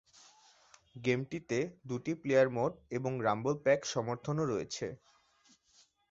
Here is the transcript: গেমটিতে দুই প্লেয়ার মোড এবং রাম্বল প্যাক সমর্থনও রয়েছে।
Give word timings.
গেমটিতে 0.95 1.57
দুই 1.85 2.13
প্লেয়ার 2.21 2.47
মোড 2.49 2.71
এবং 2.97 3.11
রাম্বল 3.25 3.55
প্যাক 3.65 3.79
সমর্থনও 3.93 4.45
রয়েছে। 4.45 4.87